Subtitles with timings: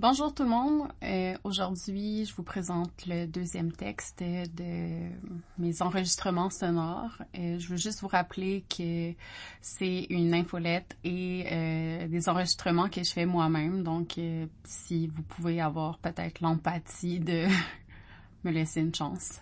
[0.00, 0.86] Bonjour tout le monde.
[1.02, 5.10] Euh, Aujourd'hui, je vous présente le deuxième texte de
[5.58, 7.20] mes enregistrements sonores.
[7.36, 9.12] Euh, je veux juste vous rappeler que
[9.60, 13.82] c'est une infolette et euh, des enregistrements que je fais moi-même.
[13.82, 14.20] Donc,
[14.62, 17.48] si vous pouvez avoir peut-être l'empathie de
[18.44, 19.40] me laisser une chance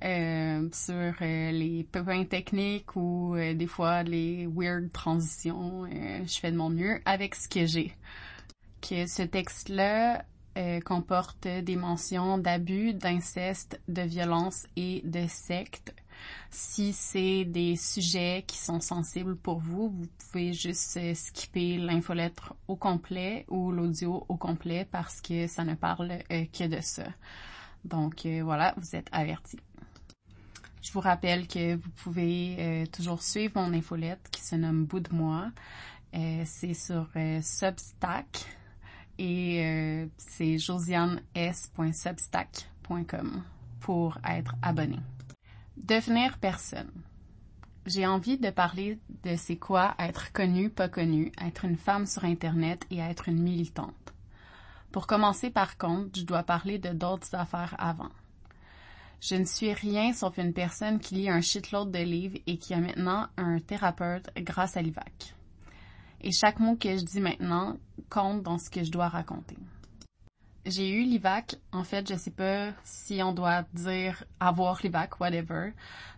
[0.00, 7.00] sur les pépins techniques ou des fois les weird transitions, je fais de mon mieux
[7.06, 7.92] avec ce que j'ai
[8.80, 10.24] que ce texte-là
[10.56, 15.94] euh, comporte des mentions d'abus, d'inceste, de violence et de secte.
[16.50, 22.54] Si c'est des sujets qui sont sensibles pour vous, vous pouvez juste euh, skipper l'infolettre
[22.68, 27.04] au complet ou l'audio au complet parce que ça ne parle euh, que de ça.
[27.84, 29.60] Donc voilà, vous êtes avertis.
[30.80, 35.14] Je vous rappelle que vous pouvez toujours suivre mon infolette qui se nomme Bout de
[35.14, 35.52] moi.
[36.12, 37.06] c'est sur
[37.42, 38.55] Substack
[39.18, 43.42] et euh, c'est josianes.s.substack.com
[43.80, 44.98] pour être abonné.
[45.76, 46.90] Devenir personne.
[47.86, 52.24] J'ai envie de parler de c'est quoi être connu, pas connu, être une femme sur
[52.24, 53.94] Internet et être une militante.
[54.90, 58.10] Pour commencer par contre, je dois parler de d'autres affaires avant.
[59.20, 62.74] Je ne suis rien sauf une personne qui lit un shitload de livres et qui
[62.74, 65.34] a maintenant un thérapeute grâce à l'IVAC
[66.26, 67.76] et chaque mot que je dis maintenant
[68.10, 69.56] compte dans ce que je dois raconter.
[70.64, 75.70] J'ai eu l'IVAC, en fait, je sais pas si on doit dire avoir l'IVAC, whatever,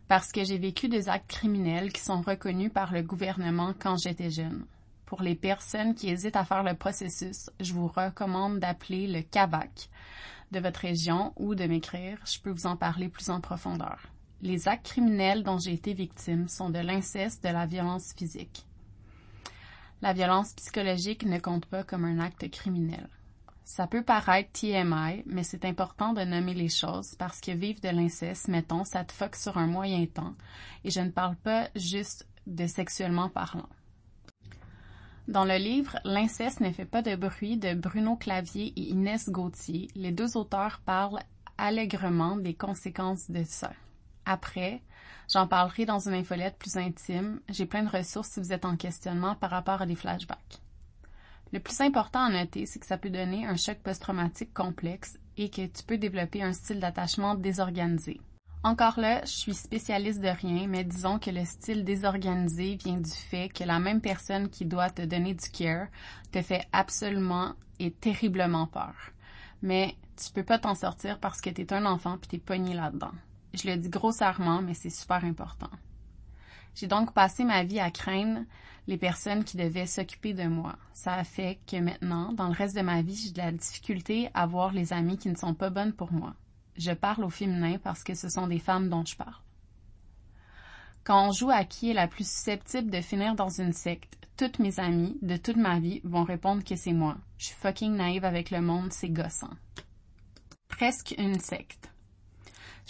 [0.09, 4.31] parce que j'ai vécu des actes criminels qui sont reconnus par le gouvernement quand j'étais
[4.31, 4.65] jeune.
[5.05, 9.91] Pour les personnes qui hésitent à faire le processus, je vous recommande d'appeler le CAVAC
[10.53, 14.01] de votre région ou de m'écrire, je peux vous en parler plus en profondeur.
[14.41, 18.65] Les actes criminels dont j'ai été victime sont de l'inceste, de la violence physique.
[20.01, 23.09] La violence psychologique ne compte pas comme un acte criminel.
[23.65, 27.89] Ça peut paraître TMI, mais c'est important de nommer les choses parce que vivre de
[27.89, 30.35] l'inceste, mettons, ça te fuck sur un moyen temps.
[30.85, 33.69] Et je ne parle pas juste de sexuellement parlant.
[35.27, 39.89] Dans le livre L'inceste ne fait pas de bruit de Bruno Clavier et Inès Gauthier,
[39.95, 41.23] les deux auteurs parlent
[41.59, 43.73] allègrement des conséquences de ça.
[44.25, 44.81] Après,
[45.33, 47.41] J'en parlerai dans une infolette plus intime.
[47.49, 50.61] J'ai plein de ressources si vous êtes en questionnement par rapport à des flashbacks.
[51.53, 55.49] Le plus important à noter, c'est que ça peut donner un choc post-traumatique complexe et
[55.49, 58.21] que tu peux développer un style d'attachement désorganisé.
[58.65, 63.11] Encore là, je suis spécialiste de rien, mais disons que le style désorganisé vient du
[63.11, 65.87] fait que la même personne qui doit te donner du care
[66.33, 68.95] te fait absolument et terriblement peur.
[69.63, 73.13] Mais tu peux pas t'en sortir parce que t'es un enfant puis t'es pogné là-dedans.
[73.55, 75.71] Je le dis grossièrement, mais c'est super important.
[76.75, 78.41] J'ai donc passé ma vie à craindre
[78.87, 80.77] les personnes qui devaient s'occuper de moi.
[80.93, 84.31] Ça a fait que maintenant, dans le reste de ma vie, j'ai de la difficulté
[84.33, 86.35] à voir les amies qui ne sont pas bonnes pour moi.
[86.77, 89.35] Je parle au féminin parce que ce sont des femmes dont je parle.
[91.05, 94.59] Quand on joue à qui est la plus susceptible de finir dans une secte, toutes
[94.59, 97.17] mes amies de toute ma vie vont répondre que c'est moi.
[97.39, 99.51] Je suis fucking naïve avec le monde, c'est gossant.
[100.69, 101.91] Presque une secte.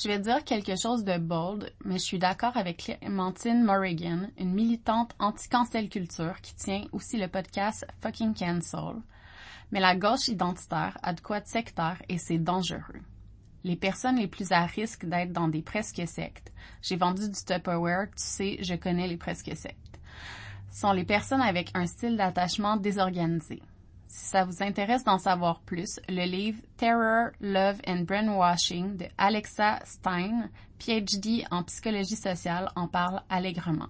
[0.00, 4.54] Je vais dire quelque chose de bold, mais je suis d'accord avec Clémentine Morrigan, une
[4.54, 9.03] militante anti-cancel culture qui tient aussi le podcast Fucking Cancel.
[9.72, 13.00] Mais la gauche identitaire a de quoi de sectaire et c'est dangereux.
[13.64, 18.06] Les personnes les plus à risque d'être dans des presque sectes, j'ai vendu du Tupperware,
[18.06, 19.98] tu sais, je connais les presque sectes,
[20.70, 23.60] sont les personnes avec un style d'attachement désorganisé.
[24.08, 29.80] Si ça vous intéresse d'en savoir plus, le livre Terror, Love and Brainwashing de Alexa
[29.84, 30.48] Stein,
[30.78, 33.88] PhD en psychologie sociale, en parle allègrement.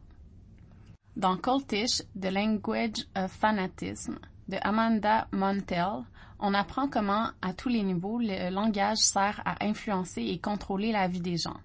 [1.16, 4.18] Dans Cultish, The Language of Fanatism
[4.48, 6.04] de Amanda Montel,
[6.40, 11.06] on apprend comment, à tous les niveaux, le langage sert à influencer et contrôler la
[11.06, 11.56] vie des gens.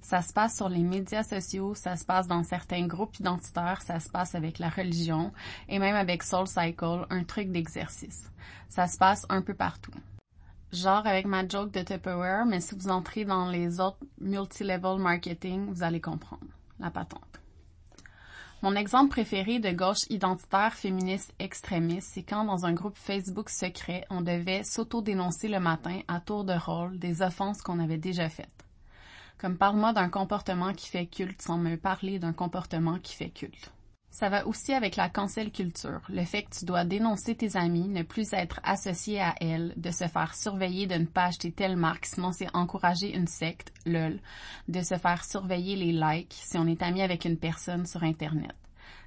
[0.00, 4.00] Ça se passe sur les médias sociaux, ça se passe dans certains groupes identitaires, ça
[4.00, 5.32] se passe avec la religion
[5.68, 8.30] et même avec Soul Cycle, un truc d'exercice.
[8.68, 9.92] Ça se passe un peu partout.
[10.72, 15.66] Genre avec ma joke de Tupperware, mais si vous entrez dans les autres multi-level marketing,
[15.66, 16.46] vous allez comprendre
[16.80, 17.20] la patente.
[18.62, 24.04] Mon exemple préféré de gauche identitaire féministe extrémiste, c'est quand dans un groupe Facebook secret,
[24.08, 28.64] on devait s'auto-dénoncer le matin à tour de rôle des offenses qu'on avait déjà faites.
[29.38, 33.72] Comme parle-moi d'un comportement qui fait culte sans me parler d'un comportement qui fait culte.
[34.12, 37.88] Ça va aussi avec la cancel culture, le fait que tu dois dénoncer tes amis,
[37.88, 41.76] ne plus être associé à elles, de se faire surveiller de ne pas acheter telle
[41.76, 44.20] marque, sinon c'est encourager une secte, lol,
[44.68, 48.54] de se faire surveiller les likes si on est ami avec une personne sur Internet.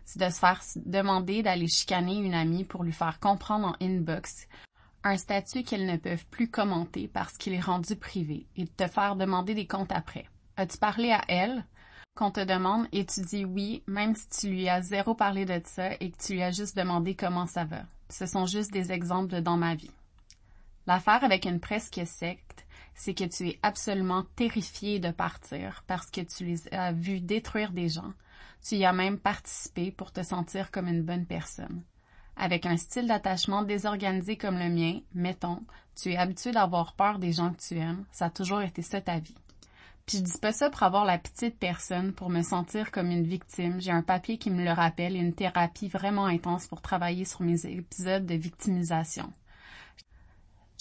[0.05, 4.47] C'est de se faire demander d'aller chicaner une amie pour lui faire comprendre en inbox
[5.05, 8.87] un statut qu'elles ne peuvent plus commenter parce qu'il est rendu privé et de te
[8.87, 10.25] faire demander des comptes après.
[10.57, 11.63] As-tu parlé à elle?
[12.15, 15.61] Qu'on te demande et tu dis oui, même si tu lui as zéro parlé de
[15.65, 17.83] ça et que tu lui as juste demandé comment ça va.
[18.09, 19.91] Ce sont juste des exemples dans ma vie.
[20.87, 22.65] L'affaire avec une presque secte,
[22.95, 27.73] c'est que tu es absolument terrifié de partir parce que tu les as vus détruire
[27.73, 28.13] des gens.
[28.67, 31.83] Tu y as même participé pour te sentir comme une bonne personne.
[32.37, 35.61] Avec un style d'attachement désorganisé comme le mien, mettons,
[35.95, 38.99] tu es habitué d'avoir peur des gens que tu aimes, ça a toujours été ça
[39.01, 39.35] ta vie.
[40.05, 43.25] Puis je dis pas ça pour avoir la petite personne, pour me sentir comme une
[43.25, 43.81] victime.
[43.81, 47.41] J'ai un papier qui me le rappelle et une thérapie vraiment intense pour travailler sur
[47.41, 49.33] mes épisodes de victimisation.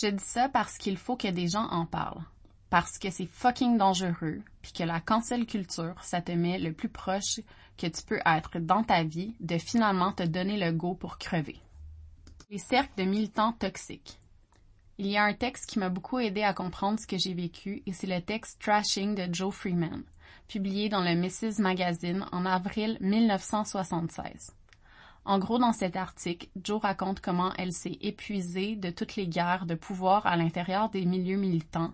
[0.03, 2.25] Je dis ça parce qu'il faut que des gens en parlent.
[2.69, 6.89] Parce que c'est fucking dangereux, puis que la cancel culture, ça te met le plus
[6.89, 7.41] proche
[7.77, 11.59] que tu peux être dans ta vie de finalement te donner le go pour crever.
[12.51, 14.19] Les cercles de militants toxiques.
[14.99, 17.83] Il y a un texte qui m'a beaucoup aidé à comprendre ce que j'ai vécu
[17.87, 20.05] et c'est le texte Trashing de Joe Freeman,
[20.47, 21.61] publié dans le Mrs.
[21.61, 24.55] Magazine en avril 1976.
[25.27, 29.65] En gros, dans cet article, Joe raconte comment elle s'est épuisée de toutes les guerres
[29.65, 31.93] de pouvoir à l'intérieur des milieux militants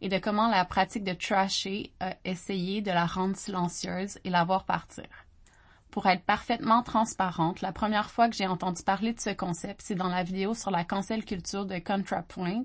[0.00, 4.44] et de comment la pratique de trasher a essayé de la rendre silencieuse et la
[4.44, 5.08] voir partir.
[5.90, 9.94] Pour être parfaitement transparente, la première fois que j'ai entendu parler de ce concept, c'est
[9.94, 12.64] dans la vidéo sur la cancel culture de ContraPoint,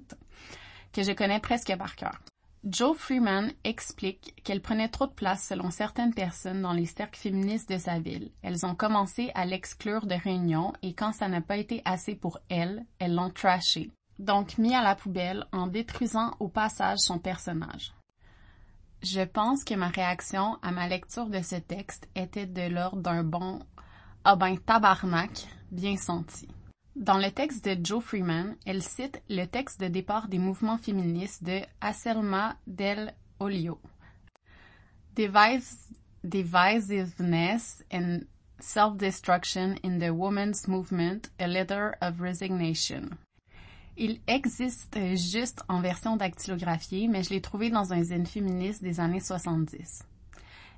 [0.94, 2.20] que je connais presque par cœur.
[2.68, 7.70] Joe Freeman explique qu'elle prenait trop de place selon certaines personnes dans les cercles féministes
[7.70, 8.32] de sa ville.
[8.42, 12.40] Elles ont commencé à l'exclure de réunions et quand ça n'a pas été assez pour
[12.50, 13.92] elle, elles l'ont trashé.
[14.18, 17.94] Donc mis à la poubelle en détruisant au passage son personnage.
[19.04, 23.24] Je pense que ma réaction à ma lecture de ce texte était de l'ordre d'un
[23.24, 23.60] bon
[24.24, 26.48] ah ben tabarnak bien senti.
[26.96, 31.44] Dans le texte de Joe Freeman, elle cite le texte de départ des mouvements féministes
[31.44, 33.82] de Aselma Del Olio.
[36.24, 38.22] Divisiveness and
[38.60, 43.10] Self-Destruction in the Women's Movement, a Letter of Resignation.
[43.98, 49.02] Il existe juste en version dactylographiée, mais je l'ai trouvé dans un zine féministe des
[49.02, 50.06] années 70.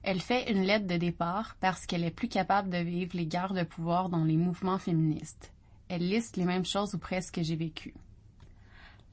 [0.01, 3.53] Elle fait une lettre de départ parce qu'elle est plus capable de vivre les guerres
[3.53, 5.51] de pouvoir dans les mouvements féministes
[5.89, 7.93] elle liste les mêmes choses ou presque que j'ai vécues.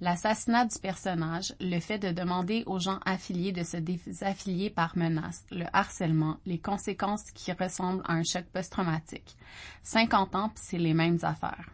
[0.00, 5.46] L'assassinat du personnage, le fait de demander aux gens affiliés de se désaffilier par menace,
[5.50, 9.36] le harcèlement, les conséquences qui ressemblent à un choc post-traumatique.
[9.82, 11.70] 50 ans, c'est les mêmes affaires.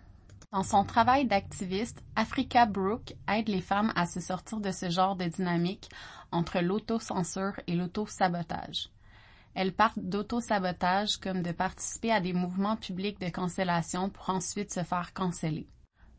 [0.52, 5.16] Dans son travail d'activiste, Africa Brooke aide les femmes à se sortir de ce genre
[5.16, 5.88] de dynamique
[6.30, 8.90] entre l'autocensure et l'auto-sabotage.
[9.54, 14.82] Elle parle d'auto-sabotage comme de participer à des mouvements publics de cancellation pour ensuite se
[14.82, 15.66] faire canceller.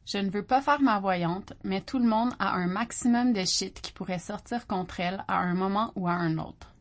[0.05, 3.45] Je ne veux pas faire ma voyante, mais tout le monde a un maximum de
[3.45, 6.73] shit qui pourrait sortir contre elle à un moment ou à un autre.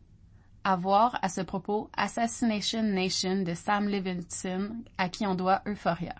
[0.64, 6.14] À voir à ce propos Assassination Nation de Sam Levinson, à qui on doit Euphoria.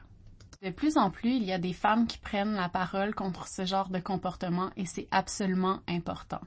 [0.63, 3.65] De plus en plus, il y a des femmes qui prennent la parole contre ce
[3.65, 6.41] genre de comportement et c'est absolument important.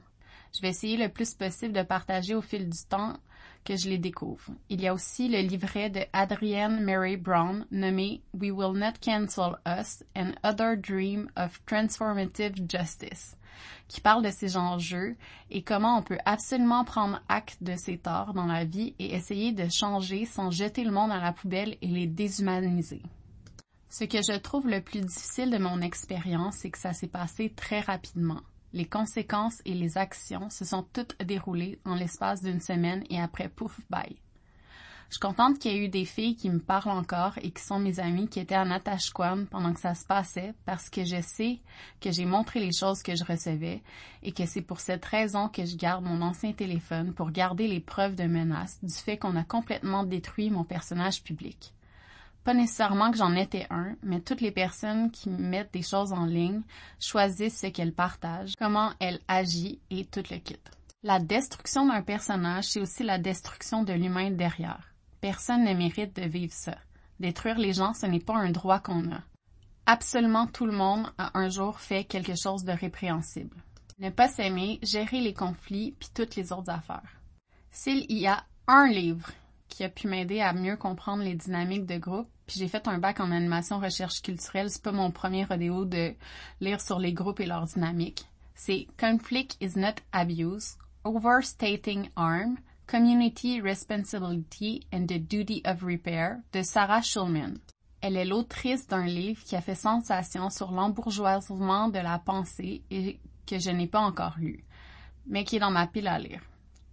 [0.54, 3.14] Je vais essayer le plus possible de partager au fil du temps
[3.64, 4.52] que je les découvre.
[4.68, 9.56] Il y a aussi le livret de Adrienne Mary Brown nommé We Will Not Cancel
[9.66, 13.36] Us, An Other Dream of Transformative Justice,
[13.88, 15.16] qui parle de ces enjeux
[15.50, 19.52] et comment on peut absolument prendre acte de ses torts dans la vie et essayer
[19.52, 23.02] de changer sans jeter le monde à la poubelle et les déshumaniser.
[23.88, 27.48] Ce que je trouve le plus difficile de mon expérience, c'est que ça s'est passé
[27.48, 28.40] très rapidement.
[28.74, 33.48] Les conséquences et les actions se sont toutes déroulées en l'espace d'une semaine et après
[33.48, 34.16] pouf, bye.
[35.10, 37.62] Je suis contente qu'il y ait eu des filles qui me parlent encore et qui
[37.62, 41.22] sont mes amies qui étaient en Natashquan pendant que ça se passait parce que je
[41.22, 41.60] sais
[42.00, 43.80] que j'ai montré les choses que je recevais
[44.24, 47.78] et que c'est pour cette raison que je garde mon ancien téléphone pour garder les
[47.78, 51.72] preuves de menace du fait qu'on a complètement détruit mon personnage public.
[52.44, 56.26] Pas nécessairement que j'en étais un, mais toutes les personnes qui mettent des choses en
[56.26, 56.60] ligne
[57.00, 60.58] choisissent ce qu'elles partagent, comment elles agissent et tout le kit.
[61.02, 64.94] La destruction d'un personnage, c'est aussi la destruction de l'humain derrière.
[65.22, 66.76] Personne ne mérite de vivre ça.
[67.18, 69.22] Détruire les gens, ce n'est pas un droit qu'on a.
[69.86, 73.56] Absolument tout le monde a un jour fait quelque chose de répréhensible.
[73.98, 77.20] Ne pas s'aimer, gérer les conflits, puis toutes les autres affaires.
[77.70, 79.30] S'il y a un livre
[79.74, 82.98] qui a pu m'aider à mieux comprendre les dynamiques de groupe, puis j'ai fait un
[82.98, 84.70] bac en animation recherche culturelle.
[84.70, 86.14] C'est pas mon premier rodéo de
[86.60, 88.24] lire sur les groupes et leurs dynamiques.
[88.54, 96.62] C'est Conflict is not abuse, Overstating Harm, Community Responsibility and the Duty of Repair de
[96.62, 97.58] Sarah Schulman.
[98.00, 103.18] Elle est l'autrice d'un livre qui a fait sensation sur l'embourgeoisement de la pensée et
[103.44, 104.62] que je n'ai pas encore lu,
[105.26, 106.42] mais qui est dans ma pile à lire.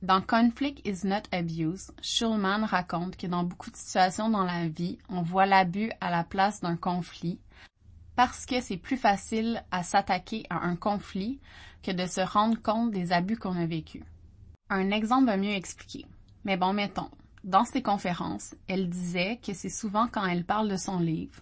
[0.02, 4.98] Dans Conflict is not abuse, Schulman raconte que dans beaucoup de situations dans la vie,
[5.10, 7.40] on voit l'abus à la place d'un conflit
[8.16, 11.40] parce que c'est plus facile à s'attaquer à un conflit
[11.84, 14.04] que de se rendre compte des abus qu'on a vécus.
[14.72, 16.08] Un exemple va mieux expliquer.
[16.46, 17.12] Mais bon, mettons,
[17.44, 21.42] dans ses conférences, elle disait que c'est souvent quand elle parle de son livre,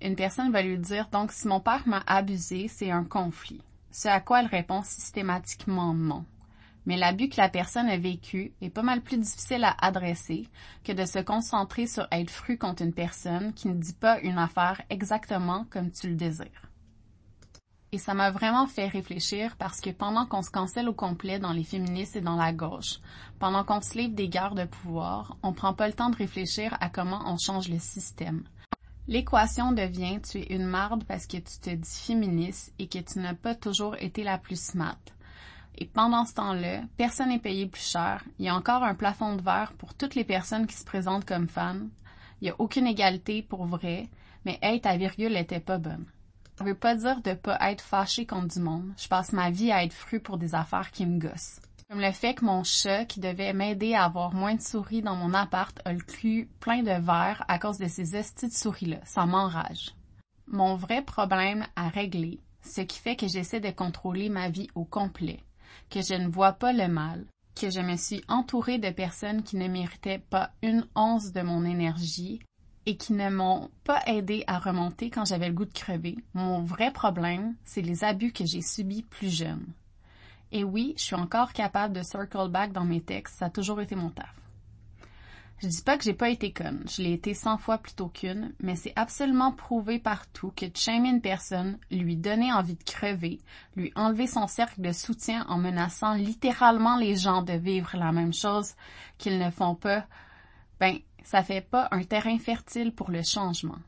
[0.00, 3.62] une personne va lui dire donc si mon père m'a abusé, c'est un conflit.
[3.90, 6.24] Ce à quoi elle répond systématiquement non.
[6.86, 10.48] Mais l'abus que la personne a vécu est pas mal plus difficile à adresser
[10.84, 14.38] que de se concentrer sur être fru contre une personne qui ne dit pas une
[14.38, 16.70] affaire exactement comme tu le désires.
[17.92, 21.52] Et ça m'a vraiment fait réfléchir parce que pendant qu'on se cancelle au complet dans
[21.52, 23.00] les féministes et dans la gauche,
[23.38, 26.76] pendant qu'on se livre des guerres de pouvoir, on prend pas le temps de réfléchir
[26.80, 28.44] à comment on change le système.
[29.08, 33.20] L'équation devient tu es une marde parce que tu te dis féministe et que tu
[33.20, 34.98] n'as pas toujours été la plus smart.
[35.78, 38.24] Et pendant ce temps-là, personne n'est payé plus cher.
[38.38, 41.26] Il y a encore un plafond de verre pour toutes les personnes qui se présentent
[41.26, 41.90] comme femmes.
[42.40, 44.08] Il n'y a aucune égalité pour vrai,
[44.44, 46.06] mais hey, ta virgule était pas bonne.
[46.56, 48.92] Ça veut pas dire de pas être fâché contre du monde.
[48.96, 51.60] Je passe ma vie à être fru pour des affaires qui me gossent.
[51.90, 55.14] Comme le fait que mon chat, qui devait m'aider à avoir moins de souris dans
[55.14, 58.98] mon appart, a le cul plein de verre à cause de ces estis de souris-là.
[59.04, 59.94] Ça m'enrage.
[60.48, 64.84] Mon vrai problème à régler, ce qui fait que j'essaie de contrôler ma vie au
[64.84, 65.40] complet,
[65.90, 69.56] que je ne vois pas le mal, que je me suis entourée de personnes qui
[69.56, 72.40] ne méritaient pas une once de mon énergie
[72.86, 76.16] et qui ne m'ont pas aidé à remonter quand j'avais le goût de crever.
[76.34, 79.66] Mon vrai problème, c'est les abus que j'ai subis plus jeune.
[80.52, 83.80] Et oui, je suis encore capable de circle back dans mes textes, ça a toujours
[83.80, 84.45] été mon taf.
[85.58, 88.52] Je dis pas que j'ai pas été conne, je l'ai été cent fois plutôt qu'une,
[88.60, 93.40] mais c'est absolument prouvé partout que de une personne, lui donner envie de crever,
[93.74, 98.34] lui enlever son cercle de soutien en menaçant littéralement les gens de vivre la même
[98.34, 98.74] chose
[99.16, 100.06] qu'ils ne font pas,
[100.78, 103.78] ben, ça fait pas un terrain fertile pour le changement.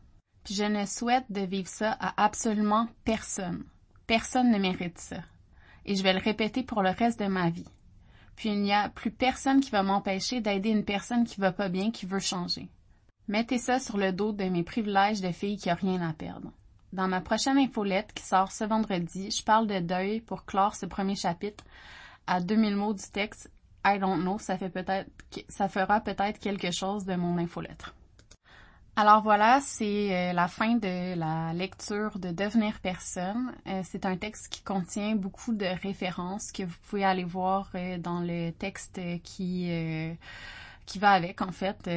[0.44, 3.64] Puis je ne souhaite de vivre ça à absolument personne.
[4.06, 5.18] Personne ne mérite ça.
[5.84, 7.68] Et je vais le répéter pour le reste de ma vie
[8.38, 11.68] puis il n'y a plus personne qui va m'empêcher d'aider une personne qui va pas
[11.68, 12.68] bien, qui veut changer.
[13.26, 16.52] Mettez ça sur le dos de mes privilèges de fille qui a rien à perdre.
[16.92, 20.86] Dans ma prochaine infolette qui sort ce vendredi, je parle de deuil pour clore ce
[20.86, 21.64] premier chapitre
[22.28, 23.50] à 2000 mots du texte.
[23.84, 25.10] I don't know, ça fait peut-être,
[25.48, 27.92] ça fera peut-être quelque chose de mon infolettre.
[29.00, 33.54] Alors voilà, c'est euh, la fin de la lecture de Devenir personne.
[33.68, 37.96] Euh, c'est un texte qui contient beaucoup de références que vous pouvez aller voir euh,
[37.96, 39.70] dans le texte qui
[40.84, 41.88] qui va avec en fait.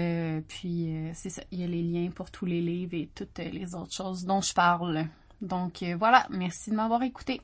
[0.48, 3.74] puis c'est ça, il y a les liens pour tous les livres et toutes les
[3.74, 5.08] autres choses dont je parle.
[5.42, 7.42] Donc voilà, merci de m'avoir écouté.